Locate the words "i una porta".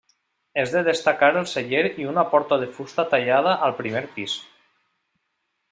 2.03-2.59